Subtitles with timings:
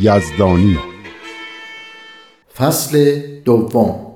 [0.00, 0.78] یزدانی
[2.56, 4.12] فصل دوم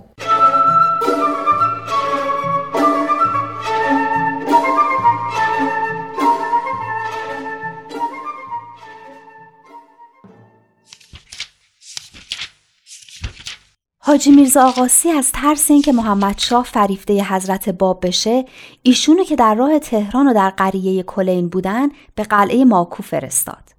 [13.99, 18.45] حاجی میرزا آقاسی از ترس اینکه محمد شاه فریفته حضرت باب بشه
[18.83, 23.76] ایشونو که در راه تهران و در قریه کلین بودن به قلعه ماکو فرستاد.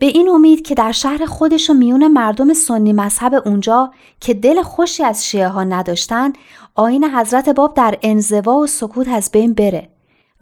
[0.00, 4.62] به این امید که در شهر خودش و میون مردم سنی مذهب اونجا که دل
[4.62, 6.32] خوشی از شیعه ها نداشتن
[6.74, 9.88] آین حضرت باب در انزوا و سکوت از بین بره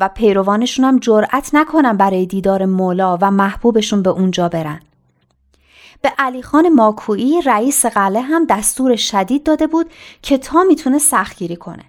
[0.01, 4.81] و پیروانشون هم جرأت نکنن برای دیدار مولا و محبوبشون به اونجا برن.
[6.03, 9.91] به علی خان ماکویی رئیس قلعه هم دستور شدید داده بود
[10.23, 11.85] که تا می‌تونه سختگیری کنه.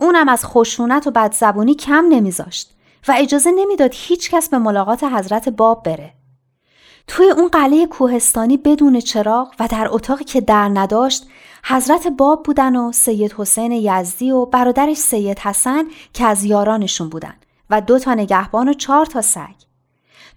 [0.00, 2.74] اونم از خشونت و بدزبونی کم نمیذاشت
[3.08, 6.12] و اجازه نمی‌داد هیچ کس به ملاقات حضرت باب بره.
[7.06, 11.26] توی اون قلعه کوهستانی بدون چراغ و در اتاقی که در نداشت
[11.64, 17.34] حضرت باب بودن و سید حسین یزدی و برادرش سید حسن که از یارانشون بودن
[17.70, 19.54] و دو تا نگهبان و چهار تا سگ.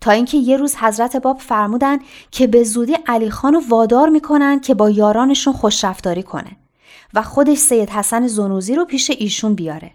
[0.01, 1.99] تا اینکه یه روز حضرت باب فرمودن
[2.31, 6.51] که به زودی علی خان رو وادار می‌کنن که با یارانشون خوشرفتاری کنه
[7.13, 9.91] و خودش سید حسن زنوزی رو پیش ایشون بیاره.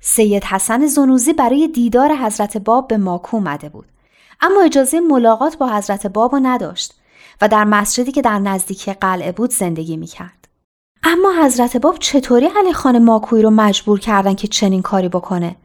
[0.00, 3.86] سید حسن زنوزی برای دیدار حضرت باب به ماکو اومده بود
[4.40, 6.94] اما اجازه ملاقات با حضرت باب رو نداشت
[7.40, 10.48] و در مسجدی که در نزدیکی قلعه بود زندگی می‌کرد.
[11.02, 15.56] اما حضرت باب چطوری علی خان ماکوی رو مجبور کردن که چنین کاری بکنه؟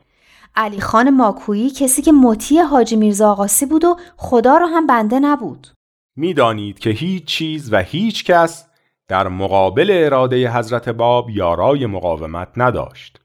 [0.55, 5.19] علی خان ماکویی کسی که مطیع حاجی میرزا آقاسی بود و خدا را هم بنده
[5.19, 5.67] نبود.
[6.15, 8.65] می‌دانید که هیچ چیز و هیچ کس
[9.07, 13.19] در مقابل اراده حضرت باب یارای مقاومت نداشت.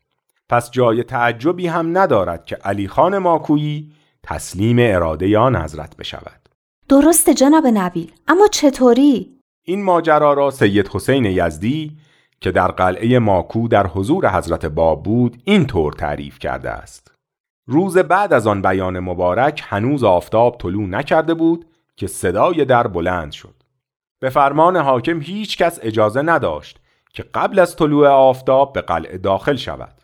[0.49, 3.93] پس جای تعجبی هم ندارد که علی خان ماکویی
[4.25, 6.49] تسلیم اراده آن حضرت بشود.
[6.89, 11.97] درست جناب نبیل اما چطوری؟ این ماجرا را سید حسین یزدی
[12.41, 17.15] که در قلعه ماکو در حضور حضرت باب بود این طور تعریف کرده است.
[17.67, 23.33] روز بعد از آن بیان مبارک هنوز آفتاب طلوع نکرده بود که صدای در بلند
[23.33, 23.55] شد.
[24.21, 26.81] به فرمان حاکم هیچ کس اجازه نداشت
[27.13, 29.95] که قبل از طلوع آفتاب به قلعه داخل شود.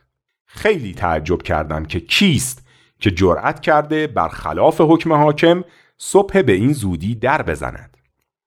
[0.47, 2.67] خیلی تعجب کردم که کیست
[3.01, 5.65] که جرأت کرده برخلاف حکم حاکم
[5.99, 7.97] صبح به این زودی در بزند.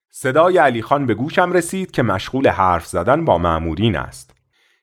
[0.10, 4.32] صدای علی خان به گوشم رسید که مشغول حرف زدن با معمورین است.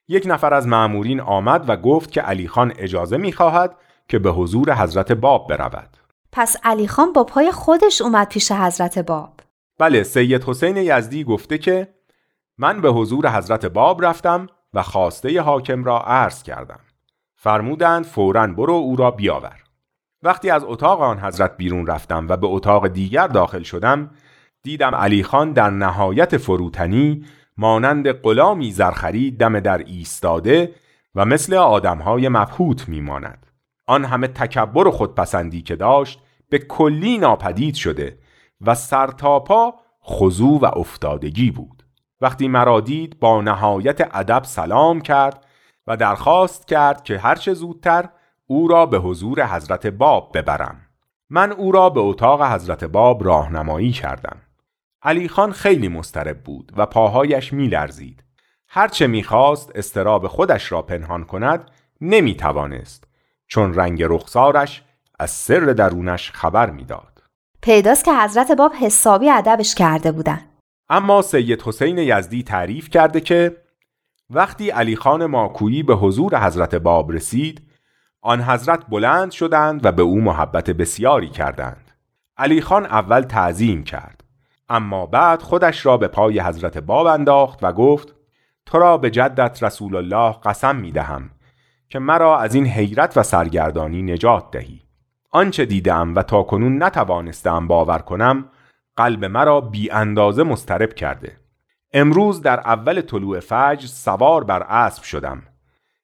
[0.07, 3.75] یک نفر از معمورین آمد و گفت که علی خان اجازه می خواهد
[4.07, 5.97] که به حضور حضرت باب برود.
[6.31, 9.39] پس علی خان با پای خودش اومد پیش حضرت باب.
[9.79, 11.87] بله سید حسین یزدی گفته که
[12.57, 16.79] من به حضور حضرت باب رفتم و خواسته حاکم را عرض کردم.
[17.41, 19.63] فرمودند فورا برو او را بیاور.
[20.23, 24.11] وقتی از اتاق آن حضرت بیرون رفتم و به اتاق دیگر داخل شدم
[24.63, 27.25] دیدم علی خان در نهایت فروتنی
[27.57, 30.75] مانند غلامی زرخری دم در ایستاده
[31.15, 33.45] و مثل آدمهای مبهوت میماند.
[33.87, 36.19] آن همه تکبر و خودپسندی که داشت
[36.49, 38.19] به کلی ناپدید شده
[38.61, 41.83] و سرتاپا خضوع و افتادگی بود
[42.21, 45.45] وقتی مرا دید با نهایت ادب سلام کرد
[45.89, 48.09] و درخواست کرد که هرچه زودتر
[48.47, 50.81] او را به حضور حضرت باب ببرم
[51.29, 54.37] من او را به اتاق حضرت باب راهنمایی کردم
[55.01, 58.23] علی خان خیلی مسترب بود و پاهایش می لرزید
[58.67, 61.71] هرچه می‌خواست استراب خودش را پنهان کند
[62.01, 63.03] نمی توانست
[63.47, 64.83] چون رنگ رخسارش
[65.19, 67.23] از سر درونش خبر می‌داد.
[67.61, 70.41] پیداست که حضرت باب حسابی ادبش کرده بودن.
[70.89, 73.57] اما سید حسین یزدی تعریف کرده که
[74.29, 77.61] وقتی علی خان ماکویی به حضور حضرت باب رسید
[78.21, 81.91] آن حضرت بلند شدند و به او محبت بسیاری کردند.
[82.37, 84.23] علی خان اول تعظیم کرد
[84.69, 88.15] اما بعد خودش را به پای حضرت باب انداخت و گفت
[88.65, 91.29] تو را به جدت رسول الله قسم می دهم
[91.89, 94.81] که مرا از این حیرت و سرگردانی نجات دهی.
[95.31, 98.45] آنچه دیدم و تا کنون نتوانستم باور کنم
[98.95, 101.37] قلب مرا بی اندازه مسترب کرده.
[101.93, 105.43] امروز در اول طلوع فجر سوار بر اسب شدم.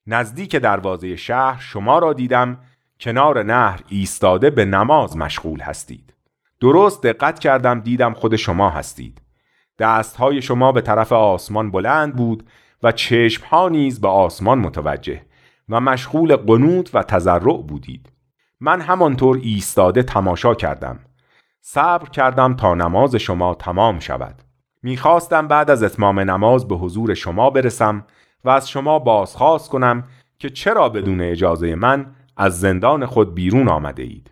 [0.07, 2.57] نزدیک دروازه شهر شما را دیدم
[2.99, 6.13] کنار نهر ایستاده به نماز مشغول هستید.
[6.59, 9.21] درست دقت کردم دیدم خود شما هستید.
[9.79, 12.49] دستهای شما به طرف آسمان بلند بود
[12.83, 15.21] و چشمها نیز به آسمان متوجه
[15.69, 18.11] و مشغول قنوت و تضرع بودید.
[18.59, 20.99] من همانطور ایستاده تماشا کردم.
[21.61, 24.44] صبر کردم تا نماز شما تمام شود.
[24.85, 28.05] می‌خواستم بعد از اتمام نماز به حضور شما برسم
[28.43, 30.03] و از شما بازخواست کنم
[30.39, 34.31] که چرا بدون اجازه من از زندان خود بیرون آمده اید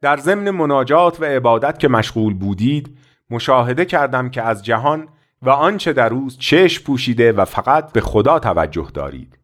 [0.00, 2.98] در ضمن مناجات و عبادت که مشغول بودید
[3.30, 5.08] مشاهده کردم که از جهان
[5.42, 9.38] و آنچه در اوست چشم پوشیده و فقط به خدا توجه دارید.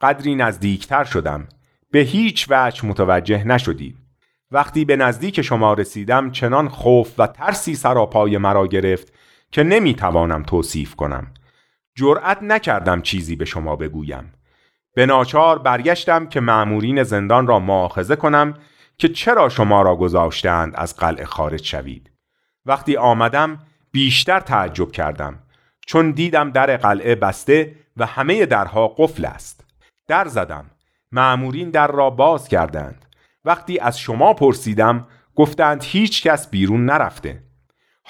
[0.00, 1.48] قدری نزدیکتر شدم.
[1.90, 3.96] به هیچ وجه متوجه نشدید
[4.50, 9.12] وقتی به نزدیک شما رسیدم چنان خوف و ترسی سراپای مرا گرفت
[9.52, 11.26] که نمی‌توانم توصیف کنم.
[11.94, 14.32] جرأت نکردم چیزی به شما بگویم.
[14.94, 18.54] به ناچار برگشتم که معمورین زندان را معاخذه کنم
[18.98, 22.10] که چرا شما را گذاشتند از قلعه خارج شوید.
[22.66, 23.58] وقتی آمدم
[23.92, 25.38] بیشتر تعجب کردم
[25.86, 29.64] چون دیدم در قلعه بسته و همه درها قفل است.
[30.08, 30.70] در زدم.
[31.12, 33.04] معمورین در را باز کردند.
[33.44, 37.42] وقتی از شما پرسیدم گفتند هیچ کس بیرون نرفته.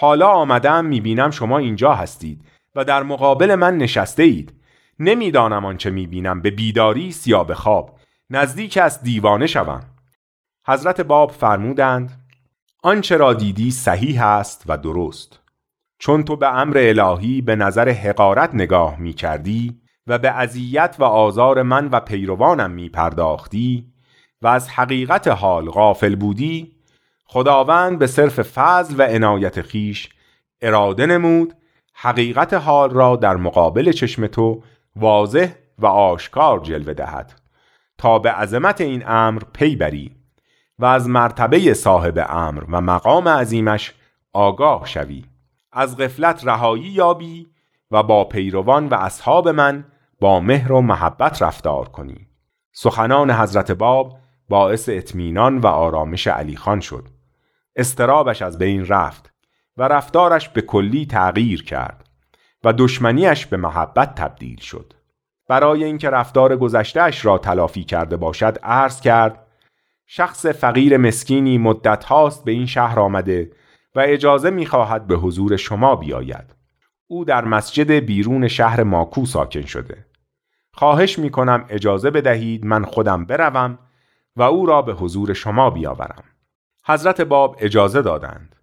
[0.00, 2.44] حالا آمدم می‌بینم شما اینجا هستید
[2.75, 4.52] و در مقابل من نشسته اید
[4.99, 7.99] نمی‌دانم آنچه می‌بینم به بیداری یا به خواب.
[8.31, 9.82] نزدیک از دیوانه شوم.
[10.67, 12.29] حضرت باب فرمودند
[12.82, 15.41] آنچه را دیدی صحیح است و درست.
[15.99, 21.05] چون تو به امر الهی به نظر حقارت نگاه می کردی و به اذیت و
[21.05, 23.93] آزار من و پیروانم می پرداختی
[24.43, 26.80] و از حقیقت حال غافل بودی
[27.32, 30.09] خداوند به صرف فضل و عنایت خیش
[30.61, 31.55] اراده نمود
[31.94, 34.62] حقیقت حال را در مقابل چشم تو
[34.97, 37.41] واضح و آشکار جلوه دهد.
[37.99, 40.17] تا به عظمت این امر پی بری
[40.79, 43.94] و از مرتبه صاحب امر و مقام عظیمش
[44.32, 45.25] آگاه شوی.
[45.73, 47.47] از غفلت رهایی یابی
[47.91, 49.85] و با پیروان و اصحاب من
[50.21, 52.27] با مهر و محبت رفتار کنی.
[52.73, 54.19] سخنان حضرت باب
[54.49, 57.19] باعث اطمینان و آرامش علی خان شد.
[57.76, 59.32] استرابش از بین رفت
[59.76, 62.08] و رفتارش به کلی تغییر کرد
[62.64, 64.93] و دشمنیش به محبت تبدیل شد.
[65.49, 69.46] برای اینکه رفتار گذشتهش را تلافی کرده باشد عرض کرد
[70.06, 73.50] شخص فقیر مسکینی مدت هاست به این شهر آمده
[73.94, 76.55] و اجازه می‌خواهد به حضور شما بیاید.
[77.06, 80.06] او در مسجد بیرون شهر ماکو ساکن شده.
[80.72, 83.78] خواهش می کنم اجازه بدهید من خودم بروم
[84.37, 86.25] و او را به حضور شما بیاورم.
[86.92, 88.56] حضرت باب اجازه دادند.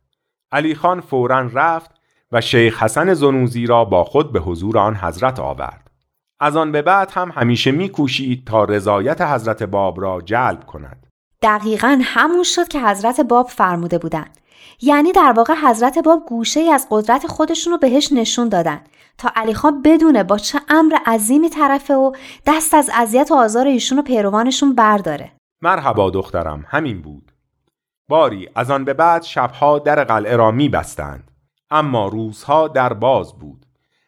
[0.52, 1.92] علی خان فورا رفت
[2.32, 5.92] و شیخ حسن زنوزی را با خود به حضور آن حضرت آورد.
[6.40, 11.08] از آن به بعد هم همیشه میکوشید تا رضایت حضرت باب را جلب کند.
[11.42, 14.38] دقیقا همون شد که حضرت باب فرموده بودند.
[14.82, 18.82] یعنی در واقع حضرت باب گوشه ای از قدرت خودشون رو بهش نشون دادن
[19.18, 22.12] تا علی خان بدونه با چه امر عظیمی طرفه و
[22.48, 25.32] دست از اذیت و آزار ایشون و پیروانشون برداره.
[25.62, 27.32] مرحبا دخترم همین بود.
[28.10, 31.32] باری از آن به بعد شبها در قلعه را می بستند
[31.70, 33.66] اما روزها در باز بود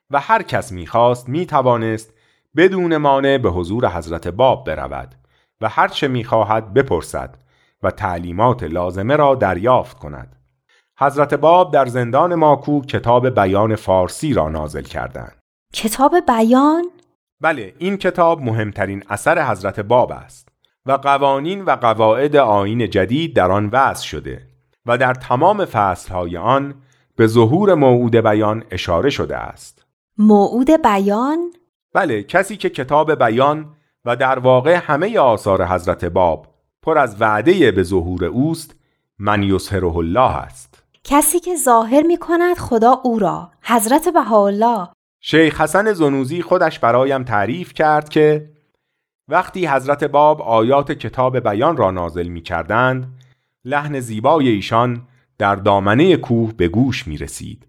[0.09, 2.13] و هر کس می‌خواست می‌توانست
[2.55, 5.15] بدون مانع به حضور حضرت باب برود
[5.61, 7.37] و هر چه می‌خواهد بپرسد
[7.83, 10.35] و تعلیمات لازمه را دریافت کند.
[10.99, 15.37] حضرت باب در زندان ماکو کتاب بیان فارسی را نازل کردند.
[15.73, 16.85] کتاب بیان؟
[17.41, 20.48] بله این کتاب مهمترین اثر حضرت باب است.
[20.89, 24.41] و قوانین و قواعد آین جدید در آن وضع شده
[24.85, 26.75] و در تمام فصلهای آن
[27.15, 29.85] به ظهور موعود بیان اشاره شده است.
[30.17, 31.37] موعود بیان؟
[31.93, 33.65] بله کسی که کتاب بیان
[34.05, 36.47] و در واقع همه آثار حضرت باب
[36.81, 38.75] پر از وعده به ظهور اوست
[39.19, 40.83] من یسهره الله است.
[41.03, 44.87] کسی که ظاهر می کند خدا او را حضرت بهاءالله.
[45.19, 48.49] شیخ حسن زنوزی خودش برایم تعریف کرد که
[49.29, 53.13] وقتی حضرت باب آیات کتاب بیان را نازل می کردند
[53.65, 55.07] لحن زیبای ایشان
[55.37, 57.67] در دامنه کوه به گوش می رسید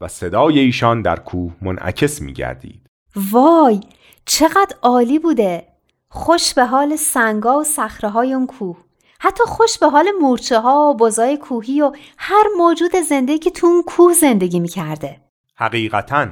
[0.00, 2.86] و صدای ایشان در کوه منعکس می گردید
[3.32, 3.80] وای
[4.24, 5.66] چقدر عالی بوده!
[6.08, 7.64] خوش به حال سنگا
[8.02, 8.76] و های اون کوه.
[9.20, 13.66] حتی خوش به حال مورچه ها و بزای کوهی و هر موجود زنده که تو
[13.66, 15.20] اون کوه زندگی می‌کرده.
[15.56, 16.26] حقیقتا.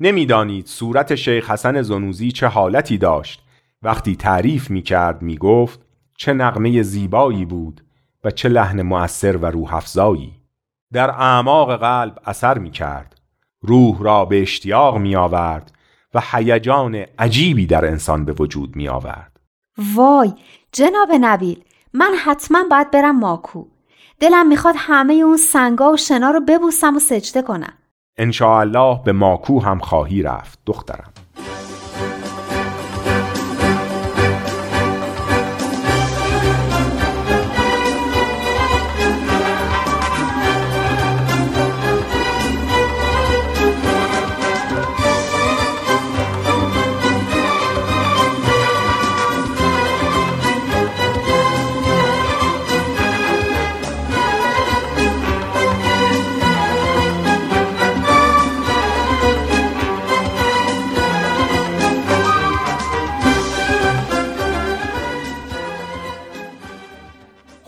[0.00, 3.41] نمی‌دانید صورت شیخ حسن زنوزی چه حالتی داشت.
[3.82, 5.80] وقتی تعریف می کرد می گفت
[6.18, 7.84] چه نغمه زیبایی بود
[8.24, 10.32] و چه لحن مؤثر و روح افزایی
[10.92, 13.20] در اعماق قلب اثر می کرد
[13.60, 15.72] روح را به اشتیاق می آورد
[16.14, 19.40] و هیجان عجیبی در انسان به وجود می آورد
[19.94, 20.32] وای
[20.72, 23.64] جناب نبیل من حتما باید برم ماکو.
[24.20, 27.72] دلم می‌خواد همه اون سنگا و شنا رو ببوسم و سجده کنم.
[28.42, 31.12] الله به ماکو هم خواهی رفت دخترم.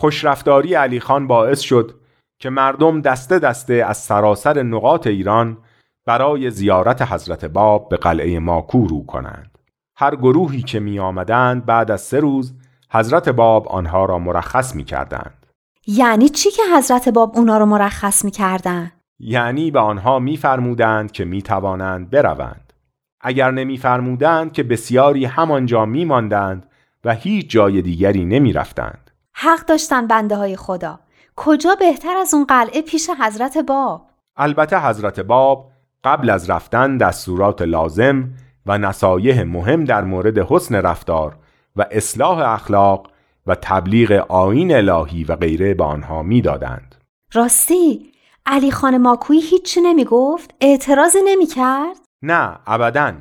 [0.05, 1.95] خوشرفتاری علی خان باعث شد
[2.39, 5.57] که مردم دسته دسته از سراسر نقاط ایران
[6.05, 9.57] برای زیارت حضرت باب به قلعه ماکو رو کنند.
[9.97, 12.53] هر گروهی که می آمدند بعد از سه روز
[12.91, 15.45] حضرت باب آنها را مرخص می کردند.
[15.87, 21.25] یعنی چی که حضرت باب اونا را مرخص می کردند؟ یعنی به آنها میفرمودند که
[21.25, 22.73] می توانند بروند.
[23.21, 26.69] اگر نمیفرمودند که بسیاری همانجا می ماندند
[27.05, 29.04] و هیچ جای دیگری نمی رفتند.
[29.37, 30.99] حق داشتن بنده های خدا
[31.35, 35.71] کجا بهتر از اون قلعه پیش حضرت باب البته حضرت باب
[36.03, 38.29] قبل از رفتن دستورات لازم
[38.65, 41.37] و نصایح مهم در مورد حسن رفتار
[41.75, 43.07] و اصلاح اخلاق
[43.47, 46.95] و تبلیغ آین الهی و غیره به آنها می‌دادند.
[47.33, 48.11] راستی
[48.45, 53.13] علی خان ماکویی هیچی نمی گفت؟ اعتراضی نمی کرد؟ نه ابدا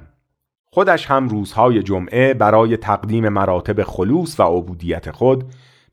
[0.67, 5.45] خودش هم روزهای جمعه برای تقدیم مراتب خلوص و عبودیت خود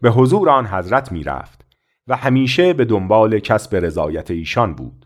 [0.02, 1.66] به حضور آن حضرت می رفت
[2.08, 5.06] و همیشه به دنبال کسب رضایت ایشان بود.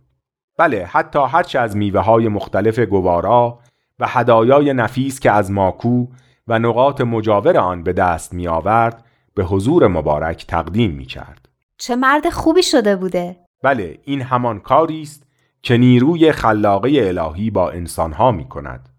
[0.58, 3.60] بله حتی هرچه از میوه های مختلف گوارا
[4.00, 6.08] و هدایای نفیس که از ماکو
[6.48, 11.50] و نقاط مجاور آن به دست می آورد به حضور مبارک تقدیم می کرد.
[11.78, 15.24] چه مرد خوبی شده بوده؟ بله این همان کاری است
[15.62, 18.90] که نیروی خلاقه الهی با انسانها می کند.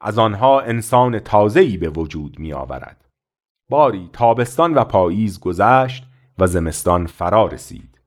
[0.00, 3.03] از آنها انسان تازه‌ای به وجود می آورد.
[3.68, 6.04] باری تابستان و پاییز گذشت
[6.38, 8.00] و زمستان فرا رسید.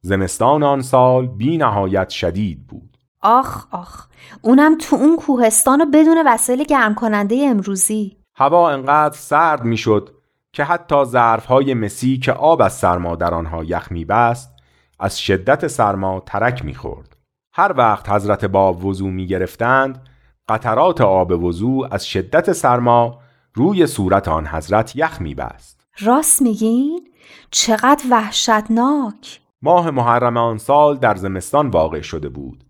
[0.00, 2.98] زمستان آن سال بی نهایت شدید بود.
[3.22, 4.06] آخ آخ
[4.42, 8.16] اونم تو اون کوهستان و بدون وسایل گرم کننده امروزی.
[8.36, 10.10] هوا انقدر سرد می‌شد
[10.52, 14.56] که حتی ظرفهای مسی که آب از سرما در آنها یخ میبست
[15.00, 17.16] از شدت سرما ترک می‌خورد.
[17.52, 20.08] هر وقت حضرت باب وضو می گرفتند
[20.48, 23.18] قطرات آب وضو از شدت سرما
[23.56, 27.08] روی صورت آن حضرت یخ میبست راست میگین؟
[27.50, 32.64] چقدر وحشتناک ماه محرم آن سال در زمستان واقع شده بود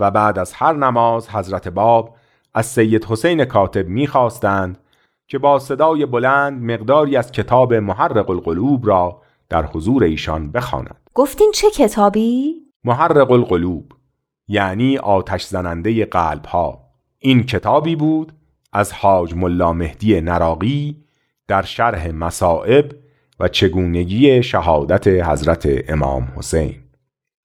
[0.00, 2.16] و بعد از هر نماز حضرت باب
[2.54, 4.78] از سید حسین کاتب می‌خواستند
[5.26, 11.00] که با صدای بلند مقداری از کتاب محرق القلوب را در حضور ایشان بخواند.
[11.14, 12.54] گفتین چه کتابی؟
[12.84, 13.92] محرق القلوب
[14.48, 16.80] یعنی آتش زننده قلب ها.
[17.18, 18.32] این کتابی بود
[18.72, 20.96] از حاج ملا مهدی نراقی
[21.48, 22.92] در شرح مسائب
[23.40, 26.74] و چگونگی شهادت حضرت امام حسین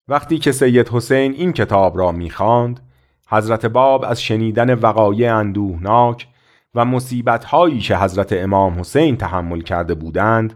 [0.08, 2.80] وقتی که سید حسین این کتاب را می‌خواند
[3.28, 6.28] حضرت باب از شنیدن وقایع اندوهناک
[6.74, 10.54] و مصیبتهایی که حضرت امام حسین تحمل کرده بودند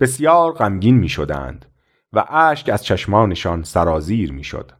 [0.00, 1.66] بسیار غمگین می شدند
[2.12, 4.72] و اشک از چشمانشان سرازیر می شد.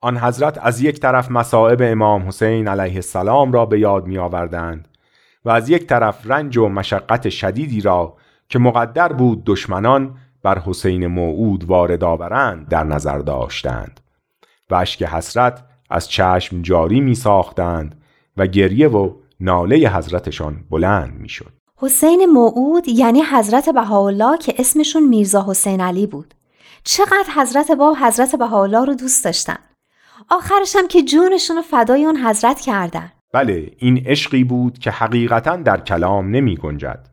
[0.00, 4.88] آن حضرت از یک طرف مصائب امام حسین علیه السلام را به یاد می آوردند
[5.44, 8.16] و از یک طرف رنج و مشقت شدیدی را
[8.48, 14.00] که مقدر بود دشمنان بر حسین موعود وارد آورند در نظر داشتند
[14.70, 18.02] و اشک حسرت از چشم جاری می ساختند
[18.36, 21.52] و گریه و ناله حضرتشان بلند می شد.
[21.76, 26.34] حسین موعود یعنی حضرت بهاءالله که اسمشون میرزا حسین علی بود.
[26.84, 29.58] چقدر حضرت با حضرت بهاءالله رو دوست داشتن.
[30.30, 33.12] آخرش هم که جونشون رو فدای اون حضرت کردن.
[33.32, 37.08] بله این عشقی بود که حقیقتا در کلام نمی گنجد.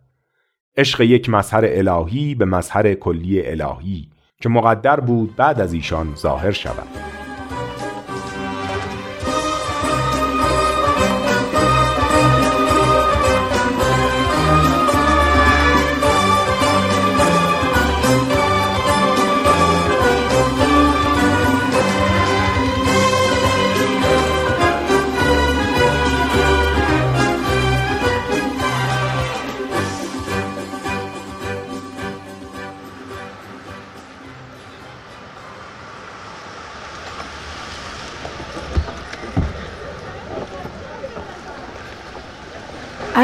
[0.78, 4.10] عشق یک مظهر الهی به مظهر کلی الهی
[4.42, 7.23] که مقدر بود بعد از ایشان ظاهر شود.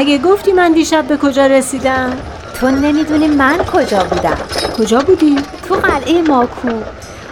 [0.00, 2.12] اگه گفتی من دیشب به کجا رسیدم؟
[2.54, 4.36] تو نمی‌دونی من کجا بودم.
[4.78, 5.36] کجا بودی؟
[5.68, 6.68] تو قلعه ماکو.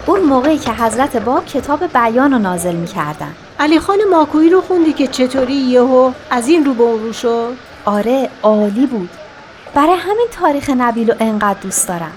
[0.07, 3.33] اون موقعی که حضرت باب کتاب بیان رو نازل می‌کردن.
[3.61, 7.53] علی خان ماکویی رو خوندی که چطوری یهو از این رو به اون رو شد؟
[7.85, 9.11] آره عالی بود.
[9.75, 12.13] برای همین تاریخ نبیل رو انقدر دوست دارم.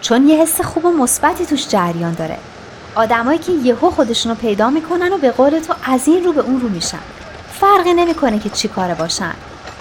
[0.00, 2.36] چون یه حس خوب و مثبتی توش جریان داره.
[2.94, 6.60] آدمایی که یهو خودشونو پیدا می‌کنن و به قول تو از این رو به اون
[6.60, 6.98] رو میشن.
[7.60, 9.34] فرقی نمی‌کنه که چی کاره باشن.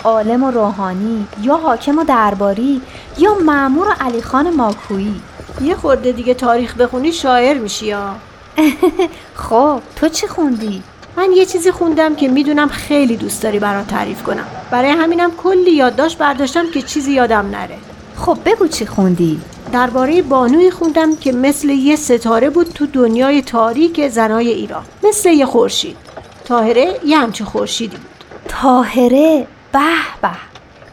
[0.03, 2.81] عالم و روحانی یا حاکم و درباری
[3.17, 5.21] یا معمور و علی خان ماکویی.
[5.61, 8.15] یه خورده دیگه تاریخ بخونی شاعر میشی یا
[9.49, 10.83] خب تو چی خوندی؟
[11.17, 14.45] من یه چیزی خوندم که می‌دونم خیلی دوست داری برات تعریف کنم.
[14.71, 17.77] برای همینم کلی یادداشت برداشتم که چیزی یادم نره.
[18.17, 19.41] خب بگو چی خوندی؟
[19.73, 24.83] درباره بانوی خوندم که مثل یه ستاره بود تو دنیای تاریک زنای ایران.
[25.03, 25.97] مثل یه خورشید.
[26.45, 28.23] تاهره یه همچه خورشیدی بود.
[28.47, 29.79] تاهره به
[30.21, 30.29] به.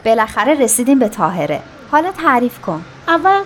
[0.05, 2.81] بالاخره رسیدیم به تاهره حالا تعریف کن.
[3.07, 3.41] اول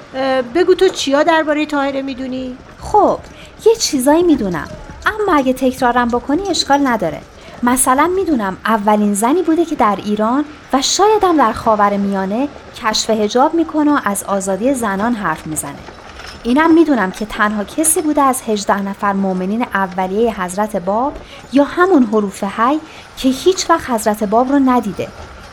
[0.55, 3.19] بگو تو چیا درباره تاهره می‌دونی؟ خب
[3.65, 4.67] یه چیزایی می‌دونم.
[5.05, 7.21] اما اگه تکرارم بکنی اشکال نداره.
[7.63, 12.47] مثلا می‌دونم اولین زنی بوده که در ایران و شایدم در خاور میانه
[12.83, 15.79] کشف هجاب می‌کنه و از آزادی زنان حرف می‌زنه.
[16.43, 21.13] اینم می‌دونم که تنها کسی بوده از 18 نفر مؤمنین اولیه حضرت باب
[21.53, 22.79] یا همون حروف حی
[23.17, 25.07] که هیچ وقت حضرت باب رو ندیده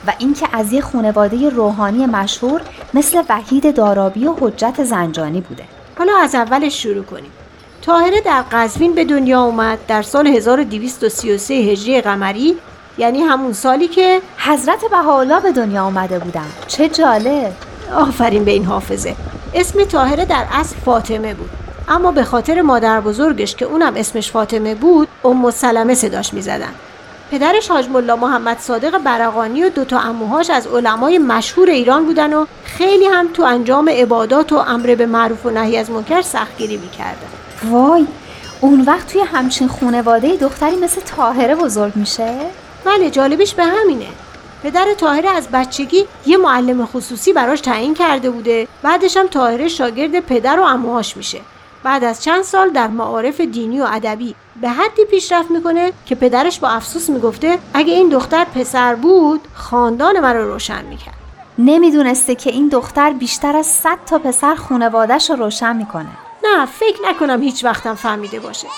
[0.06, 2.60] و اینکه از یه خانواده روحانی مشهور
[2.94, 5.64] مثل وحید دارابی و حجت زنجانی بوده.
[5.98, 7.30] حالا از اولش شروع کنیم.
[7.82, 12.56] تاهره در قزوین به دنیا اومد در سال 1233 هجری قمری
[12.98, 16.46] یعنی همون سالی که حضرت بهاءالله به دنیا آمده بودن.
[16.66, 17.52] چه جالب.
[17.94, 19.16] آفرین به این حافظه.
[19.54, 21.50] اسم تاهره در اصل فاطمه بود.
[21.88, 26.74] اما به خاطر مادر بزرگش که اونم اسمش فاطمه بود ام سلمه صداش می‌زدن.
[27.30, 32.46] پدرش حاج ملا محمد صادق برقانی و دوتا اموهاش از علمای مشهور ایران بودن و
[32.64, 37.28] خیلی هم تو انجام عبادات و امر به معروف و نهی از منکر سختگیری می‌کردن.
[37.70, 38.06] وای
[38.60, 42.34] اون وقت توی همچین خونواده دختری مثل تاهره بزرگ میشه؟
[42.84, 44.06] بله جالبش به همینه.
[44.62, 48.68] پدر تاهره از بچگی یه معلم خصوصی براش تعیین کرده بوده.
[48.82, 51.40] بعدش هم تاهره شاگرد پدر و اموهاش میشه.
[51.82, 56.58] بعد از چند سال در معارف دینی و ادبی به حدی پیشرفت می‌کنه که پدرش
[56.58, 61.14] با افسوس می‌گفته اگه این دختر پسر بود خاندان من رو روشن می‌کرد.
[61.58, 66.10] نمی‌دونسته که این دختر بیشتر از 100 تا پسر خونوادش رو روشن می‌کنه.
[66.44, 68.68] نه فکر نکنم هیچ وقتم فهمیده باشه.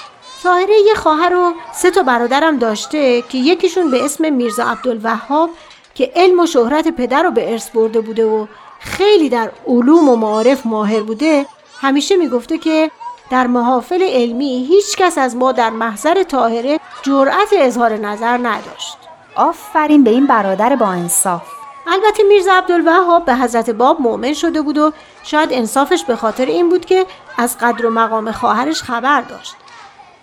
[0.42, 5.50] طاهره یه خواهر و سه تا برادرم داشته که یکیشون به اسم میرزا عبدالوهاب
[5.94, 8.46] که علم و شهرت پدر رو به ارث برده بوده و
[8.80, 11.46] خیلی در علوم و معارف ماهر بوده
[11.80, 12.90] همیشه می‌گفته که
[13.30, 18.96] در محافل علمی هیچ کس از ما در محضر طاهره جرأت اظهار نظر نداشت.
[19.34, 21.42] آفرین به این برادر با انصاف.
[21.86, 26.68] البته میرزا عبدالوهاب به حضرت باب مؤمن شده بود و شاید انصافش به خاطر این
[26.68, 27.06] بود که
[27.38, 29.54] از قدر و مقام خواهرش خبر داشت.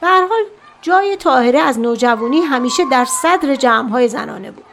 [0.01, 0.43] به هر حال
[0.81, 4.65] جای طاهره از نوجوانی همیشه در صدر جمعهای زنانه بود.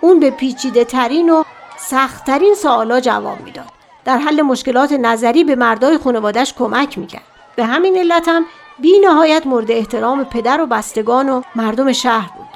[0.00, 1.42] اون به پیچیده ترین و
[1.76, 3.72] سختترین سوالا جواب می‌داد.
[4.04, 7.22] در حل مشکلات نظری به مردای خانوادش کمک می‌کرد.
[7.56, 8.44] به همین علت هم
[8.78, 12.46] بی نهایت مورد احترام پدر و بستگان و مردم شهر بود.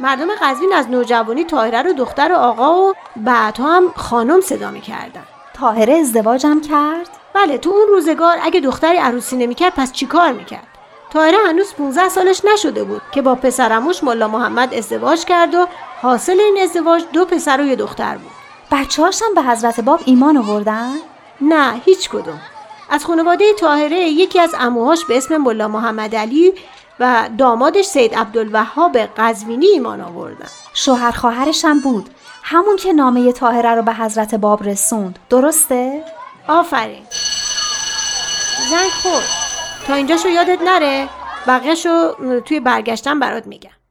[0.00, 5.24] مردم قزوین از نوجوانی تاهره رو دختر آقا و بعدها هم خانم صدا می‌کردن.
[5.54, 10.66] تاهره ازدواجم کرد؟ بله تو اون روزگار اگه دختری عروسی نمی‌کرد پس چیکار می‌کرد؟
[11.12, 15.66] تاهره هنوز 15 سالش نشده بود که با پسرموش ملا محمد ازدواج کرد و
[16.02, 18.32] حاصل این ازدواج دو پسر و یه دختر بود.
[18.70, 20.94] بچه هاشم به حضرت باب ایمان آوردن؟
[21.40, 22.40] نه هیچ کدوم.
[22.90, 26.52] از خانواده تاهره یکی از اموهاش به اسم ملا محمد علی
[27.00, 30.48] و دامادش سید عبدالوهاب قزوینی ایمان آوردن.
[30.74, 32.10] شوهر خواهرش هم بود.
[32.42, 35.18] همون که نامه تاهره رو به حضرت باب رسوند.
[35.30, 36.04] درسته؟
[36.48, 37.02] آفرین.
[38.70, 39.51] زنگ خورد.
[39.86, 41.08] تا اینجاشو یادت نره
[41.46, 43.81] بقیهشو توی برگشتن برات میگم.